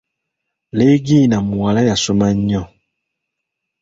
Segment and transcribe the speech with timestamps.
[0.77, 2.63] Leegina muwala yasoma nnyo.